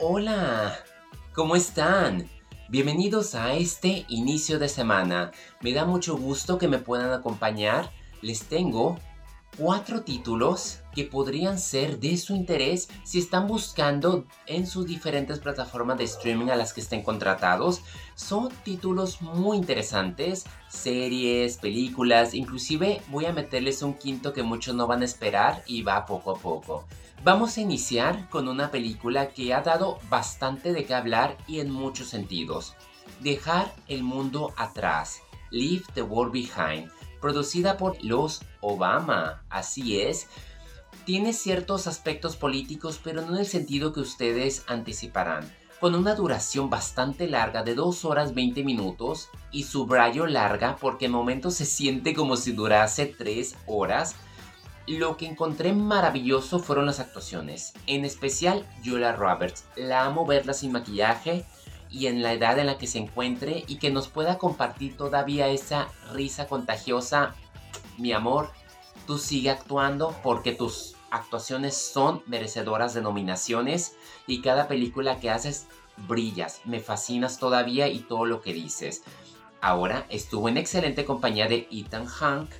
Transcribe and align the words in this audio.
Hola, 0.00 0.78
¿cómo 1.34 1.56
están? 1.56 2.28
Bienvenidos 2.68 3.34
a 3.34 3.54
este 3.54 4.06
inicio 4.08 4.60
de 4.60 4.68
semana. 4.68 5.32
Me 5.60 5.72
da 5.72 5.86
mucho 5.86 6.16
gusto 6.16 6.56
que 6.56 6.68
me 6.68 6.78
puedan 6.78 7.10
acompañar. 7.10 7.90
Les 8.22 8.44
tengo 8.44 9.00
cuatro 9.58 10.02
títulos 10.02 10.78
que 10.94 11.04
podrían 11.04 11.58
ser 11.58 11.98
de 11.98 12.16
su 12.16 12.34
interés 12.34 12.88
si 13.04 13.18
están 13.18 13.48
buscando 13.48 14.24
en 14.46 14.66
sus 14.66 14.86
diferentes 14.86 15.40
plataformas 15.40 15.98
de 15.98 16.04
streaming 16.04 16.48
a 16.48 16.56
las 16.56 16.72
que 16.72 16.80
estén 16.80 17.02
contratados. 17.02 17.82
Son 18.14 18.48
títulos 18.64 19.20
muy 19.20 19.56
interesantes, 19.56 20.46
series, 20.68 21.56
películas, 21.56 22.34
inclusive 22.34 23.02
voy 23.10 23.26
a 23.26 23.32
meterles 23.32 23.82
un 23.82 23.94
quinto 23.94 24.32
que 24.32 24.44
muchos 24.44 24.74
no 24.76 24.86
van 24.86 25.02
a 25.02 25.06
esperar 25.06 25.64
y 25.66 25.82
va 25.82 26.06
poco 26.06 26.30
a 26.30 26.38
poco. 26.38 26.84
Vamos 27.24 27.56
a 27.56 27.60
iniciar 27.60 28.28
con 28.30 28.46
una 28.46 28.70
película 28.70 29.30
que 29.30 29.52
ha 29.52 29.62
dado 29.62 29.98
bastante 30.08 30.72
de 30.72 30.84
qué 30.84 30.94
hablar 30.94 31.36
y 31.48 31.58
en 31.58 31.70
muchos 31.70 32.08
sentidos. 32.08 32.74
Dejar 33.20 33.74
el 33.88 34.04
mundo 34.04 34.54
atrás. 34.56 35.20
Leave 35.50 35.84
the 35.94 36.02
World 36.02 36.32
Behind. 36.32 36.90
Producida 37.20 37.76
por 37.76 38.02
los 38.04 38.42
Obama. 38.60 39.42
Así 39.50 40.00
es. 40.00 40.26
Tiene 41.04 41.32
ciertos 41.32 41.86
aspectos 41.86 42.36
políticos, 42.36 43.00
pero 43.02 43.22
no 43.22 43.34
en 43.34 43.40
el 43.40 43.46
sentido 43.46 43.92
que 43.92 44.00
ustedes 44.00 44.64
anticiparán. 44.66 45.50
Con 45.80 45.94
una 45.94 46.14
duración 46.14 46.70
bastante 46.70 47.28
larga 47.28 47.62
de 47.62 47.74
2 47.74 48.04
horas 48.04 48.34
20 48.34 48.64
minutos 48.64 49.28
y 49.52 49.62
subrayo 49.62 50.26
larga 50.26 50.76
porque 50.76 51.06
en 51.06 51.12
momentos 51.12 51.54
se 51.54 51.66
siente 51.66 52.14
como 52.14 52.36
si 52.36 52.52
durase 52.52 53.06
3 53.06 53.56
horas 53.66 54.16
lo 54.88 55.16
que 55.18 55.26
encontré 55.26 55.72
maravilloso 55.72 56.60
fueron 56.60 56.86
las 56.86 57.00
actuaciones, 57.00 57.74
en 57.86 58.04
especial 58.04 58.66
Julia 58.84 59.12
Roberts. 59.12 59.64
La 59.76 60.04
amo 60.06 60.24
verla 60.24 60.54
sin 60.54 60.72
maquillaje 60.72 61.44
y 61.90 62.06
en 62.06 62.22
la 62.22 62.32
edad 62.32 62.58
en 62.58 62.66
la 62.66 62.78
que 62.78 62.86
se 62.86 62.98
encuentre 62.98 63.64
y 63.66 63.76
que 63.76 63.90
nos 63.90 64.08
pueda 64.08 64.38
compartir 64.38 64.96
todavía 64.96 65.48
esa 65.48 65.88
risa 66.12 66.46
contagiosa. 66.46 67.34
Mi 67.96 68.12
amor, 68.12 68.50
tú 69.06 69.18
sigue 69.18 69.50
actuando 69.50 70.14
porque 70.22 70.52
tus 70.52 70.94
actuaciones 71.10 71.76
son 71.76 72.22
merecedoras 72.26 72.94
de 72.94 73.02
nominaciones 73.02 73.96
y 74.26 74.42
cada 74.42 74.68
película 74.68 75.18
que 75.20 75.30
haces 75.30 75.66
brillas, 76.06 76.60
me 76.64 76.80
fascinas 76.80 77.38
todavía 77.38 77.88
y 77.88 78.00
todo 78.00 78.24
lo 78.24 78.40
que 78.42 78.52
dices. 78.52 79.02
Ahora 79.60 80.06
estuvo 80.08 80.48
en 80.48 80.56
excelente 80.56 81.04
compañía 81.04 81.48
de 81.48 81.66
Ethan 81.72 82.06
Hank 82.06 82.50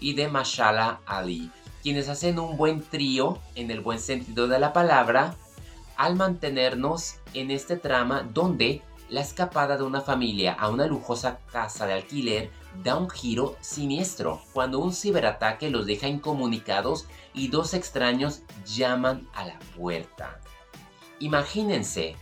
y 0.00 0.14
de 0.14 0.28
Mashallah 0.28 1.00
Ali 1.06 1.50
quienes 1.82 2.08
hacen 2.08 2.38
un 2.38 2.56
buen 2.56 2.82
trío, 2.82 3.38
en 3.54 3.70
el 3.70 3.80
buen 3.80 3.98
sentido 3.98 4.48
de 4.48 4.58
la 4.58 4.72
palabra, 4.72 5.36
al 5.98 6.16
mantenernos 6.16 7.16
en 7.34 7.50
este 7.50 7.76
trama 7.76 8.22
donde 8.22 8.82
la 9.10 9.20
escapada 9.20 9.76
de 9.76 9.82
una 9.82 10.00
familia 10.00 10.52
a 10.52 10.68
una 10.68 10.86
lujosa 10.86 11.40
casa 11.50 11.86
de 11.86 11.94
alquiler 11.94 12.50
da 12.82 12.96
un 12.96 13.10
giro 13.10 13.56
siniestro 13.60 14.40
cuando 14.52 14.78
un 14.78 14.92
ciberataque 14.92 15.70
los 15.70 15.86
deja 15.86 16.06
incomunicados 16.06 17.06
y 17.34 17.48
dos 17.48 17.74
extraños 17.74 18.42
llaman 18.64 19.28
a 19.34 19.46
la 19.46 19.58
puerta. 19.76 20.40
Imagínense 21.18 22.14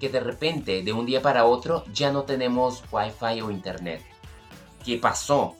que 0.00 0.08
de 0.08 0.20
repente, 0.20 0.82
de 0.82 0.92
un 0.92 1.04
día 1.04 1.20
para 1.20 1.44
otro, 1.44 1.84
ya 1.92 2.10
no 2.10 2.22
tenemos 2.22 2.82
wifi 2.90 3.42
o 3.42 3.50
internet. 3.50 4.02
¿Qué 4.84 4.96
pasó? 4.96 5.56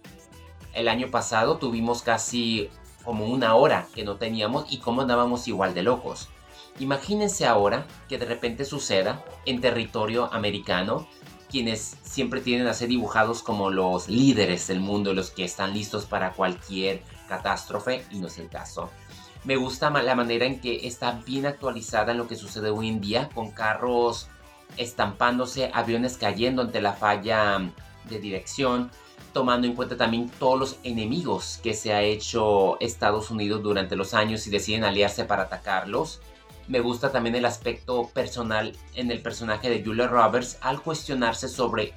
El 0.72 0.88
año 0.88 1.10
pasado 1.10 1.58
tuvimos 1.58 2.02
casi 2.02 2.70
como 3.04 3.26
una 3.26 3.54
hora 3.54 3.86
que 3.94 4.02
no 4.02 4.16
teníamos 4.16 4.72
y 4.72 4.78
cómo 4.78 5.02
andábamos 5.02 5.46
igual 5.46 5.74
de 5.74 5.82
locos. 5.82 6.30
Imagínense 6.78 7.46
ahora 7.46 7.86
que 8.08 8.18
de 8.18 8.26
repente 8.26 8.64
suceda 8.64 9.24
en 9.46 9.60
territorio 9.60 10.32
americano, 10.32 11.06
quienes 11.48 11.96
siempre 12.02 12.40
tienen 12.40 12.66
a 12.66 12.74
ser 12.74 12.88
dibujados 12.88 13.42
como 13.42 13.70
los 13.70 14.08
líderes 14.08 14.66
del 14.66 14.80
mundo, 14.80 15.14
los 15.14 15.30
que 15.30 15.44
están 15.44 15.72
listos 15.72 16.04
para 16.04 16.32
cualquier 16.32 17.02
catástrofe, 17.28 18.04
y 18.10 18.18
no 18.18 18.26
es 18.26 18.38
el 18.38 18.48
caso. 18.48 18.90
Me 19.44 19.56
gusta 19.56 19.90
la 19.90 20.14
manera 20.14 20.46
en 20.46 20.60
que 20.60 20.86
está 20.86 21.12
bien 21.24 21.46
actualizada 21.46 22.12
en 22.12 22.18
lo 22.18 22.26
que 22.26 22.34
sucede 22.34 22.70
hoy 22.70 22.88
en 22.88 23.00
día, 23.00 23.28
con 23.34 23.50
carros 23.52 24.28
estampándose, 24.76 25.70
aviones 25.72 26.16
cayendo 26.16 26.62
ante 26.62 26.80
la 26.80 26.94
falla 26.94 27.70
de 28.08 28.18
dirección, 28.18 28.90
tomando 29.32 29.66
en 29.66 29.74
cuenta 29.74 29.96
también 29.96 30.30
todos 30.38 30.58
los 30.58 30.76
enemigos 30.82 31.60
que 31.62 31.74
se 31.74 31.92
ha 31.92 32.02
hecho 32.02 32.80
Estados 32.80 33.30
Unidos 33.30 33.62
durante 33.62 33.96
los 33.96 34.14
años 34.14 34.46
y 34.46 34.50
deciden 34.50 34.82
aliarse 34.82 35.24
para 35.24 35.44
atacarlos. 35.44 36.20
Me 36.66 36.80
gusta 36.80 37.12
también 37.12 37.34
el 37.34 37.44
aspecto 37.44 38.08
personal 38.08 38.74
en 38.94 39.10
el 39.10 39.20
personaje 39.20 39.68
de 39.68 39.84
Julia 39.84 40.06
Roberts 40.06 40.58
al 40.60 40.80
cuestionarse 40.82 41.48
sobre 41.48 41.92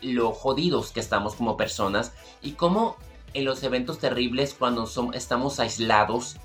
lo 0.00 0.32
jodidos 0.32 0.92
que 0.92 1.00
estamos 1.00 1.34
como 1.34 1.56
personas 1.56 2.12
y 2.42 2.52
cómo 2.52 2.96
en 3.34 3.44
los 3.44 3.62
eventos 3.62 3.98
terribles 3.98 4.54
cuando 4.58 4.88
estamos 5.12 5.60
aislados 5.60 6.36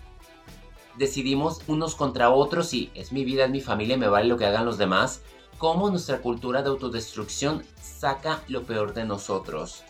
decidimos 0.98 1.62
unos 1.68 1.96
contra 1.96 2.30
otros 2.30 2.74
y 2.74 2.92
es 2.94 3.12
mi 3.12 3.26
vida, 3.26 3.46
es 3.46 3.52
mi 3.52 3.62
familia, 3.62 3.98
me 3.98 4.08
vale 4.08 4.28
lo 4.28 4.38
que 4.38 4.46
hagan 4.46 4.66
los 4.66 4.78
demás, 4.78 5.22
cómo 5.58 5.90
nuestra 5.90 6.22
cultura 6.22 6.62
de 6.62 6.70
autodestrucción 6.70 7.64
saca 7.82 8.44
lo 8.48 8.64
peor 8.64 8.94
de 8.94 9.06
nosotros. 9.06 9.84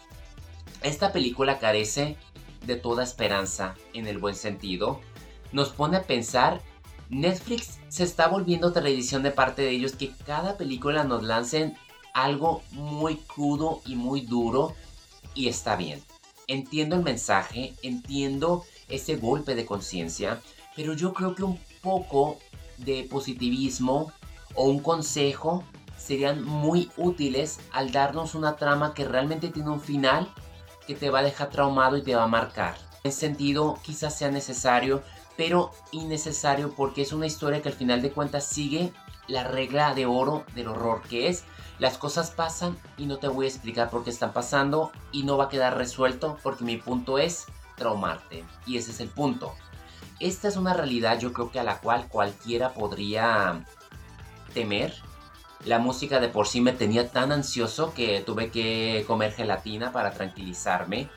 Esta 0.81 1.11
película 1.11 1.59
carece 1.59 2.17
de 2.65 2.75
toda 2.75 3.03
esperanza 3.03 3.75
en 3.93 4.07
el 4.07 4.17
buen 4.17 4.35
sentido. 4.35 4.99
Nos 5.51 5.69
pone 5.69 5.97
a 5.97 6.03
pensar, 6.03 6.61
Netflix 7.13 7.79
se 7.89 8.03
está 8.03 8.27
volviendo 8.27 8.71
tradición 8.71 9.23
de 9.23 9.31
parte 9.31 9.61
de 9.61 9.71
ellos 9.71 9.95
que 9.95 10.11
cada 10.25 10.57
película 10.57 11.03
nos 11.03 11.23
lancen 11.23 11.77
algo 12.13 12.61
muy 12.71 13.17
crudo 13.17 13.81
y 13.85 13.95
muy 13.95 14.21
duro 14.21 14.73
y 15.33 15.47
está 15.47 15.75
bien. 15.75 16.01
Entiendo 16.47 16.95
el 16.95 17.03
mensaje, 17.03 17.73
entiendo 17.81 18.65
ese 18.89 19.15
golpe 19.15 19.55
de 19.55 19.65
conciencia, 19.65 20.41
pero 20.75 20.93
yo 20.93 21.13
creo 21.13 21.35
que 21.35 21.43
un 21.43 21.59
poco 21.81 22.37
de 22.77 23.07
positivismo 23.09 24.11
o 24.55 24.65
un 24.65 24.79
consejo 24.79 25.63
serían 25.97 26.43
muy 26.43 26.91
útiles 26.97 27.59
al 27.71 27.91
darnos 27.91 28.35
una 28.35 28.55
trama 28.57 28.93
que 28.93 29.05
realmente 29.05 29.49
tiene 29.49 29.69
un 29.69 29.79
final 29.79 30.27
que 30.85 30.95
te 30.95 31.09
va 31.09 31.19
a 31.19 31.23
dejar 31.23 31.49
traumado 31.49 31.95
y 31.97 32.03
te 32.03 32.15
va 32.15 32.23
a 32.23 32.27
marcar. 32.27 32.75
En 33.03 33.11
sentido, 33.11 33.79
quizás 33.83 34.17
sea 34.17 34.29
necesario, 34.31 35.01
pero 35.37 35.71
innecesario 35.91 36.73
porque 36.73 37.01
es 37.01 37.13
una 37.13 37.25
historia 37.25 37.61
que 37.61 37.69
al 37.69 37.75
final 37.75 38.01
de 38.01 38.11
cuentas 38.11 38.45
sigue 38.45 38.93
la 39.27 39.43
regla 39.43 39.93
de 39.93 40.05
oro 40.05 40.43
del 40.55 40.67
horror, 40.67 41.01
que 41.03 41.27
es 41.27 41.43
las 41.79 41.97
cosas 41.97 42.31
pasan 42.31 42.77
y 42.97 43.05
no 43.05 43.17
te 43.17 43.27
voy 43.27 43.45
a 43.45 43.49
explicar 43.49 43.89
por 43.89 44.03
qué 44.03 44.09
están 44.09 44.33
pasando 44.33 44.91
y 45.11 45.23
no 45.23 45.37
va 45.37 45.45
a 45.45 45.49
quedar 45.49 45.77
resuelto 45.77 46.37
porque 46.43 46.63
mi 46.63 46.77
punto 46.77 47.17
es 47.17 47.45
traumarte. 47.75 48.43
Y 48.65 48.77
ese 48.77 48.91
es 48.91 48.99
el 48.99 49.09
punto. 49.09 49.53
Esta 50.19 50.47
es 50.47 50.55
una 50.55 50.73
realidad 50.73 51.19
yo 51.19 51.33
creo 51.33 51.51
que 51.51 51.59
a 51.59 51.63
la 51.63 51.79
cual 51.79 52.07
cualquiera 52.07 52.73
podría 52.73 53.65
temer 54.53 54.93
la 55.65 55.79
música 55.79 56.19
de 56.19 56.27
por 56.27 56.47
sí 56.47 56.61
me 56.61 56.73
tenía 56.73 57.09
tan 57.09 57.31
ansioso 57.31 57.93
que 57.93 58.21
tuve 58.21 58.51
que 58.51 59.05
comer 59.07 59.33
gelatina 59.33 59.91
para 59.91 60.11
tranquilizarme. 60.11 61.09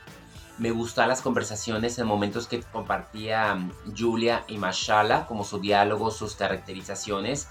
Me 0.57 0.71
gustaban 0.71 1.09
las 1.09 1.21
conversaciones 1.21 1.99
en 1.99 2.07
momentos 2.07 2.47
que 2.47 2.61
compartía 2.61 3.55
mm, 3.55 3.71
Julia 3.97 4.43
y 4.47 4.57
Mashala, 4.57 5.25
como 5.27 5.43
su 5.43 5.59
diálogo, 5.59 6.11
sus 6.11 6.35
caracterizaciones. 6.35 7.47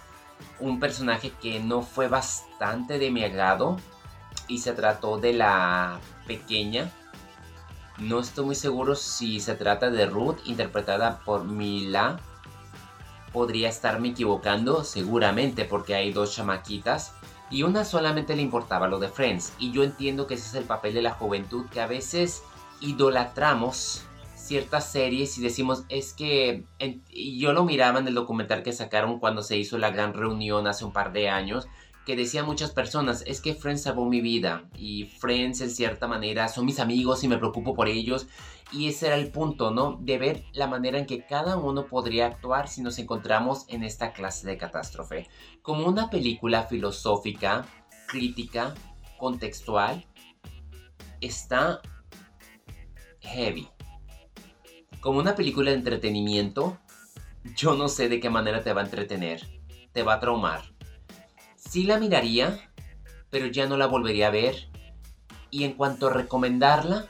Un 0.61 0.81
personaje 0.81 1.31
que 1.41 1.61
no 1.61 1.83
fue 1.83 2.09
bastante 2.09 2.99
de 2.99 3.11
mi 3.11 3.25
agrado 3.25 3.79
y 4.49 4.59
se 4.59 4.73
trató 4.73 5.19
de 5.19 5.33
la 5.33 6.01
pequeña. 6.27 6.91
No 7.99 8.21
estoy 8.21 8.45
muy 8.45 8.55
seguro 8.55 8.95
si 8.95 9.41
se 9.41 9.55
trata 9.55 9.91
de 9.91 10.07
Ruth, 10.07 10.39
interpretada 10.45 11.21
por 11.21 11.45
Mila 11.45 12.21
podría 13.37 13.69
estarme 13.69 14.09
equivocando 14.09 14.83
seguramente 14.83 15.67
porque 15.67 15.95
hay 15.95 16.11
dos 16.11 16.35
chamaquitas 16.35 17.13
y 17.51 17.65
una 17.65 17.85
solamente 17.85 18.35
le 18.35 18.41
importaba 18.41 18.89
lo 18.89 18.99
de 18.99 19.09
Friends 19.09 19.53
y 19.59 19.73
yo 19.73 19.83
entiendo 19.83 20.27
que 20.27 20.35
ese 20.35 20.49
es 20.49 20.55
el 20.55 20.65
papel 20.65 20.95
de 20.95 21.03
la 21.03 21.13
juventud 21.13 21.67
que 21.71 21.83
a 21.83 21.87
veces 21.87 22.43
idolatramos 22.81 24.03
ciertas 24.35 24.91
series 24.91 25.39
y 25.39 25.43
decimos 25.43 25.85
es 25.89 26.13
que 26.13 26.65
yo 27.09 27.53
lo 27.53 27.65
miraba 27.65 27.99
en 27.99 28.07
el 28.07 28.15
documental 28.15 28.63
que 28.63 28.73
sacaron 28.73 29.19
cuando 29.19 29.43
se 29.43 29.57
hizo 29.57 29.77
la 29.77 29.91
gran 29.91 30.15
reunión 30.15 30.67
hace 30.67 30.85
un 30.85 30.93
par 30.93 31.13
de 31.13 31.29
años 31.29 31.67
que 32.07 32.15
decían 32.15 32.47
muchas 32.47 32.71
personas, 32.71 33.25
es 33.27 33.41
que 33.41 33.55
Friends 33.55 33.83
salvó 33.83 34.09
mi 34.09 34.21
vida 34.21 34.71
y 34.77 35.07
Friends 35.07 35.61
en 35.61 35.71
cierta 35.71 36.07
manera 36.07 36.47
son 36.47 36.65
mis 36.65 36.79
amigos 36.79 37.25
y 37.25 37.29
me 37.29 37.37
preocupo 37.37 37.75
por 37.75 37.89
ellos 37.89 38.29
y 38.71 38.89
ese 38.89 39.09
era 39.09 39.17
el 39.17 39.33
punto, 39.33 39.73
¿no? 39.73 39.99
De 40.01 40.17
ver 40.17 40.45
la 40.53 40.69
manera 40.69 40.99
en 40.99 41.07
que 41.07 41.27
cada 41.27 41.57
uno 41.57 41.87
podría 41.87 42.27
actuar 42.27 42.69
si 42.69 42.81
nos 42.81 43.01
encontramos 43.01 43.65
en 43.69 43.83
esta 43.83 44.13
clase 44.13 44.47
de 44.47 44.57
catástrofe. 44.57 45.29
Como 45.63 45.87
una 45.87 46.09
película 46.09 46.63
filosófica, 46.63 47.67
crítica, 48.07 48.75
contextual, 49.19 50.07
está 51.21 51.81
heavy. 53.27 53.69
Como 55.01 55.19
una 55.19 55.35
película 55.35 55.71
de 55.71 55.77
entretenimiento, 55.77 56.79
yo 57.57 57.75
no 57.75 57.89
sé 57.89 58.09
de 58.09 58.21
qué 58.21 58.31
manera 58.31 58.63
te 58.63 58.73
va 58.73 58.81
a 58.81 58.85
entretener, 58.85 59.47
te 59.93 60.03
va 60.03 60.15
a 60.15 60.21
traumar 60.21 60.77
Sí 61.69 61.83
la 61.83 61.99
miraría, 61.99 62.71
pero 63.29 63.47
ya 63.47 63.67
no 63.67 63.77
la 63.77 63.87
volvería 63.87 64.29
a 64.29 64.31
ver. 64.31 64.69
Y 65.51 65.65
en 65.65 65.73
cuanto 65.73 66.07
a 66.07 66.13
recomendarla, 66.13 67.09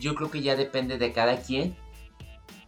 yo 0.00 0.14
creo 0.14 0.30
que 0.30 0.40
ya 0.40 0.56
depende 0.56 0.96
de 0.96 1.12
cada 1.12 1.42
quien. 1.42 1.76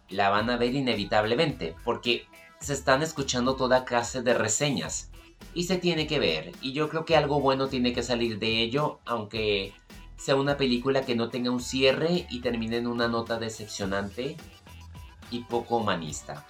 La 0.09 0.29
van 0.29 0.51
a 0.51 0.59
ver 0.59 0.75
inevitablemente, 0.75 1.75
porque 1.83 2.27
se 2.61 2.75
están 2.75 3.03
escuchando 3.03 3.57
toda 3.57 3.85
clase 3.85 4.23
de 4.23 4.35
reseñas. 4.35 5.11
Y 5.55 5.65
se 5.65 5.79
tiene 5.79 6.07
que 6.07 6.19
ver. 6.19 6.53
Y 6.61 6.73
yo 6.73 6.91
creo 6.91 7.07
que 7.07 7.17
algo 7.17 7.41
bueno 7.41 7.69
tiene 7.69 7.95
que 7.95 8.03
salir 8.03 8.39
de 8.39 8.61
ello, 8.61 9.01
aunque 9.07 9.73
sea 10.21 10.37
una 10.37 10.59
película 10.59 11.07
que 11.07 11.17
no 11.17 11.31
tenga 11.31 11.51
un 11.51 11.63
cierre 11.63 12.27
y 12.29 12.41
termine 12.41 12.77
en 12.77 12.87
una 12.87 13.09
nota 13.09 13.39
decepcionante 13.39 14.37
y 15.31 15.45
poco 15.45 15.79
humanista. 15.79 16.47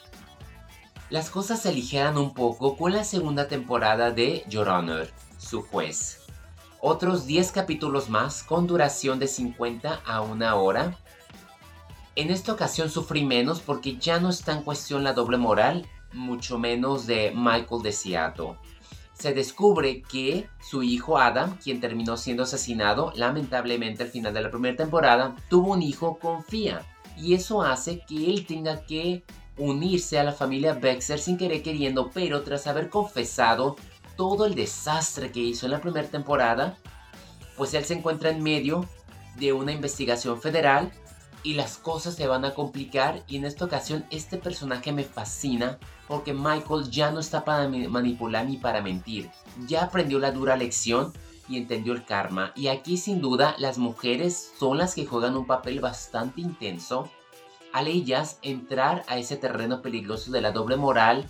Las 1.09 1.31
cosas 1.31 1.63
se 1.63 1.69
aligeran 1.69 2.19
un 2.19 2.35
poco 2.35 2.77
con 2.77 2.93
la 2.93 3.05
segunda 3.05 3.47
temporada 3.47 4.11
de 4.11 4.45
Your 4.49 4.69
Honor, 4.69 5.09
su 5.39 5.63
juez. 5.63 6.23
Otros 6.81 7.27
10 7.27 7.53
capítulos 7.53 8.09
más 8.09 8.43
con 8.43 8.67
duración 8.67 9.21
de 9.21 9.29
50 9.29 10.01
a 10.05 10.21
una 10.21 10.57
hora. 10.57 10.99
En 12.17 12.31
esta 12.31 12.53
ocasión 12.53 12.91
sufrí 12.91 13.25
menos 13.25 13.61
porque 13.61 13.99
ya 13.99 14.19
no 14.19 14.31
está 14.31 14.53
en 14.53 14.63
cuestión 14.63 15.05
la 15.05 15.13
doble 15.13 15.37
moral, 15.37 15.87
mucho 16.13 16.59
menos 16.59 17.07
de 17.07 17.33
Michael 17.37 17.83
de 17.83 17.93
Seattle 17.93 18.57
se 19.21 19.35
descubre 19.35 20.01
que 20.01 20.49
su 20.63 20.83
hijo 20.83 21.19
Adam, 21.19 21.59
quien 21.59 21.79
terminó 21.79 22.17
siendo 22.17 22.45
asesinado 22.45 23.13
lamentablemente 23.15 24.03
al 24.03 24.09
final 24.09 24.33
de 24.33 24.41
la 24.41 24.51
primera 24.51 24.77
temporada, 24.77 25.37
tuvo 25.51 25.73
un 25.73 25.83
hijo 25.83 26.19
con 26.19 26.43
Fia. 26.43 26.87
Y 27.19 27.35
eso 27.35 27.61
hace 27.63 28.01
que 28.01 28.31
él 28.31 28.47
tenga 28.47 28.81
que 28.87 29.23
unirse 29.59 30.19
a 30.19 30.25
la 30.25 30.33
familia 30.33 30.73
Bexer 30.73 31.19
sin 31.19 31.37
querer 31.37 31.63
queriendo, 31.63 32.11
pero 32.15 32.43
tras 32.43 32.67
haber 32.67 32.89
confesado 32.89 33.77
todo 34.17 34.47
el 34.47 34.55
desastre 34.55 35.31
que 35.31 35.41
hizo 35.41 35.67
en 35.67 35.73
la 35.73 35.83
primera 35.83 36.09
temporada, 36.09 36.79
pues 37.59 37.75
él 37.75 37.85
se 37.85 37.95
encuentra 37.95 38.31
en 38.31 38.43
medio 38.43 38.89
de 39.37 39.53
una 39.53 39.73
investigación 39.73 40.41
federal 40.41 40.93
y 41.43 41.55
las 41.55 41.79
cosas 41.79 42.15
se 42.15 42.27
van 42.27 42.45
a 42.45 42.55
complicar 42.55 43.23
y 43.27 43.37
en 43.37 43.45
esta 43.45 43.65
ocasión 43.65 44.05
este 44.11 44.37
personaje 44.37 44.93
me 44.93 45.05
fascina 45.05 45.79
porque 46.07 46.35
Michael 46.35 46.91
ya 46.91 47.11
no 47.11 47.21
está 47.21 47.45
para 47.45 47.69
manipular 47.69 48.47
ni 48.47 48.57
para 48.57 48.83
mentir, 48.83 49.31
ya 49.67 49.85
aprendió 49.85 50.19
la 50.19 50.33
dura 50.33 50.57
lección 50.57 51.13
y 51.49 51.57
entendió 51.57 51.93
el 51.93 52.05
karma 52.05 52.53
y 52.55 52.69
aquí 52.69 52.97
sin 52.97 53.21
duda 53.21 53.55
las 53.59 53.79
mujeres 53.79 54.53
son 54.59 54.79
las 54.79 54.95
que 54.95 55.07
juegan 55.07 55.37
un 55.37 55.47
papel 55.47 55.81
bastante 55.81 56.41
intenso 56.41 57.09
al 57.73 57.89
ellas 57.89 58.39
entrar 58.43 59.05
a 59.09 59.19
ese 59.19 59.37
terreno 59.37 59.83
peligroso 59.83 60.31
de 60.33 60.41
la 60.41 60.53
doble 60.53 60.77
moral 60.77 61.29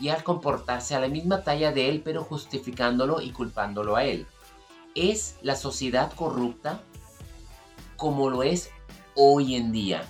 y 0.00 0.08
al 0.08 0.24
comportarse 0.24 0.94
a 0.94 1.00
la 1.00 1.08
misma 1.08 1.42
talla 1.42 1.72
de 1.72 1.88
él 1.88 2.02
pero 2.04 2.24
justificándolo 2.24 3.20
y 3.20 3.30
culpándolo 3.30 3.96
a 3.96 4.04
él. 4.04 4.26
Es 4.94 5.36
la 5.42 5.56
sociedad 5.56 6.12
corrupta 6.12 6.82
como 7.96 8.30
lo 8.30 8.42
es 8.42 8.70
hoy 9.14 9.56
en 9.56 9.72
día. 9.72 10.02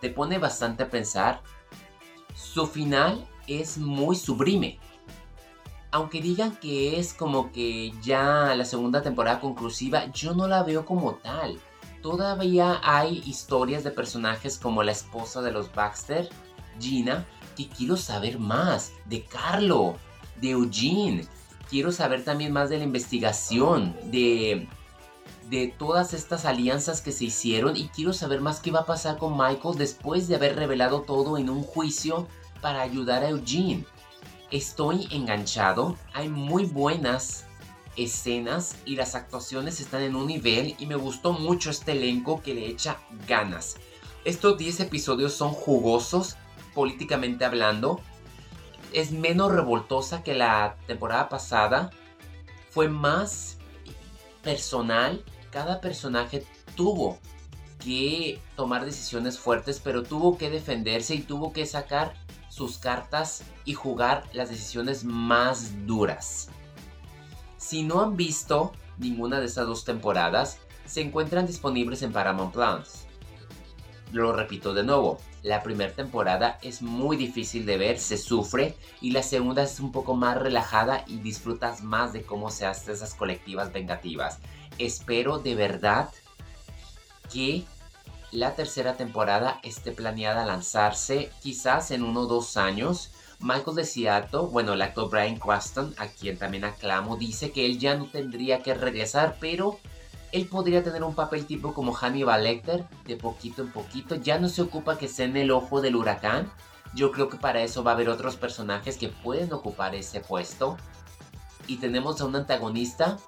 Te 0.00 0.10
pone 0.10 0.38
bastante 0.38 0.84
a 0.84 0.90
pensar. 0.90 1.42
Su 2.34 2.66
final 2.66 3.26
es 3.46 3.78
muy 3.78 4.16
sublime. 4.16 4.78
Aunque 5.90 6.20
digan 6.20 6.56
que 6.56 6.98
es 6.98 7.14
como 7.14 7.52
que 7.52 7.92
ya 8.02 8.54
la 8.54 8.64
segunda 8.64 9.02
temporada 9.02 9.40
conclusiva, 9.40 10.10
yo 10.12 10.34
no 10.34 10.46
la 10.46 10.62
veo 10.62 10.84
como 10.84 11.14
tal. 11.14 11.58
Todavía 12.02 12.80
hay 12.82 13.22
historias 13.26 13.82
de 13.82 13.90
personajes 13.90 14.58
como 14.58 14.82
la 14.82 14.92
esposa 14.92 15.40
de 15.42 15.52
los 15.52 15.72
Baxter, 15.74 16.28
Gina, 16.78 17.26
que 17.56 17.68
quiero 17.68 17.96
saber 17.96 18.38
más. 18.38 18.92
De 19.06 19.24
Carlo, 19.24 19.96
de 20.40 20.50
Eugene. 20.50 21.26
Quiero 21.70 21.90
saber 21.90 22.24
también 22.24 22.52
más 22.52 22.68
de 22.68 22.78
la 22.78 22.84
investigación, 22.84 23.96
de 24.04 24.68
de 25.48 25.68
todas 25.68 26.12
estas 26.12 26.44
alianzas 26.44 27.00
que 27.00 27.12
se 27.12 27.26
hicieron 27.26 27.76
y 27.76 27.88
quiero 27.88 28.12
saber 28.12 28.40
más 28.40 28.60
qué 28.60 28.70
va 28.70 28.80
a 28.80 28.86
pasar 28.86 29.18
con 29.18 29.36
Michael 29.36 29.76
después 29.78 30.28
de 30.28 30.34
haber 30.34 30.56
revelado 30.56 31.02
todo 31.02 31.38
en 31.38 31.50
un 31.50 31.62
juicio 31.62 32.26
para 32.60 32.82
ayudar 32.82 33.22
a 33.22 33.28
Eugene. 33.28 33.84
Estoy 34.50 35.08
enganchado, 35.10 35.96
hay 36.14 36.28
muy 36.28 36.64
buenas 36.64 37.44
escenas 37.96 38.76
y 38.84 38.96
las 38.96 39.14
actuaciones 39.14 39.80
están 39.80 40.02
en 40.02 40.16
un 40.16 40.26
nivel 40.26 40.74
y 40.78 40.86
me 40.86 40.96
gustó 40.96 41.32
mucho 41.32 41.70
este 41.70 41.92
elenco 41.92 42.42
que 42.42 42.54
le 42.54 42.66
echa 42.66 42.98
ganas. 43.26 43.76
Estos 44.24 44.58
10 44.58 44.80
episodios 44.80 45.34
son 45.34 45.52
jugosos, 45.52 46.36
políticamente 46.74 47.44
hablando. 47.44 48.00
Es 48.92 49.12
menos 49.12 49.52
revoltosa 49.52 50.22
que 50.22 50.34
la 50.34 50.76
temporada 50.86 51.28
pasada. 51.28 51.90
Fue 52.70 52.88
más 52.88 53.56
personal 54.42 55.24
cada 55.56 55.80
personaje 55.80 56.44
tuvo 56.74 57.18
que 57.82 58.38
tomar 58.56 58.84
decisiones 58.84 59.38
fuertes, 59.38 59.80
pero 59.82 60.02
tuvo 60.02 60.36
que 60.36 60.50
defenderse 60.50 61.14
y 61.14 61.22
tuvo 61.22 61.54
que 61.54 61.64
sacar 61.64 62.12
sus 62.50 62.76
cartas 62.76 63.42
y 63.64 63.72
jugar 63.72 64.24
las 64.34 64.50
decisiones 64.50 65.02
más 65.04 65.86
duras. 65.86 66.50
Si 67.56 67.84
no 67.84 68.02
han 68.02 68.18
visto 68.18 68.72
ninguna 68.98 69.40
de 69.40 69.46
estas 69.46 69.66
dos 69.66 69.86
temporadas, 69.86 70.58
se 70.84 71.00
encuentran 71.00 71.46
disponibles 71.46 72.02
en 72.02 72.12
Paramount 72.12 72.52
Plus. 72.52 73.06
Lo 74.12 74.34
repito 74.34 74.74
de 74.74 74.84
nuevo, 74.84 75.18
la 75.42 75.62
primera 75.62 75.94
temporada 75.94 76.58
es 76.60 76.82
muy 76.82 77.16
difícil 77.16 77.64
de 77.64 77.78
ver, 77.78 77.98
se 77.98 78.18
sufre, 78.18 78.76
y 79.00 79.12
la 79.12 79.22
segunda 79.22 79.62
es 79.62 79.80
un 79.80 79.90
poco 79.90 80.14
más 80.14 80.36
relajada 80.36 81.02
y 81.06 81.16
disfrutas 81.16 81.82
más 81.82 82.12
de 82.12 82.24
cómo 82.24 82.50
se 82.50 82.66
hacen 82.66 82.92
esas 82.92 83.14
colectivas 83.14 83.72
vengativas 83.72 84.38
espero 84.78 85.38
de 85.38 85.54
verdad 85.54 86.10
que 87.32 87.64
la 88.32 88.54
tercera 88.54 88.96
temporada 88.96 89.60
esté 89.62 89.92
planeada 89.92 90.44
lanzarse 90.44 91.30
quizás 91.42 91.90
en 91.90 92.02
uno 92.02 92.22
o 92.22 92.26
dos 92.26 92.56
años. 92.56 93.12
Michael 93.38 93.76
de 93.76 93.84
Seattle, 93.84 94.48
bueno, 94.50 94.72
el 94.72 94.82
actor 94.82 95.10
Brian 95.10 95.36
Cranston, 95.36 95.94
a 95.98 96.06
quien 96.08 96.38
también 96.38 96.64
aclamo, 96.64 97.16
dice 97.16 97.52
que 97.52 97.66
él 97.66 97.78
ya 97.78 97.96
no 97.96 98.06
tendría 98.06 98.62
que 98.62 98.74
regresar, 98.74 99.36
pero 99.40 99.78
él 100.32 100.46
podría 100.46 100.82
tener 100.82 101.04
un 101.04 101.14
papel 101.14 101.46
tipo 101.46 101.72
como 101.72 101.92
Hannibal 101.92 102.44
Lecter, 102.44 102.84
de 103.04 103.16
poquito 103.16 103.62
en 103.62 103.72
poquito. 103.72 104.16
Ya 104.16 104.38
no 104.38 104.48
se 104.48 104.62
ocupa 104.62 104.98
que 104.98 105.08
sea 105.08 105.26
en 105.26 105.36
el 105.36 105.50
ojo 105.50 105.80
del 105.80 105.96
huracán. 105.96 106.50
Yo 106.94 107.12
creo 107.12 107.28
que 107.28 107.36
para 107.36 107.62
eso 107.62 107.84
va 107.84 107.92
a 107.92 107.94
haber 107.94 108.08
otros 108.08 108.36
personajes 108.36 108.96
que 108.98 109.08
pueden 109.08 109.52
ocupar 109.52 109.94
ese 109.94 110.20
puesto. 110.20 110.76
Y 111.66 111.76
tenemos 111.76 112.20
a 112.20 112.24
un 112.24 112.36
antagonista 112.36 113.18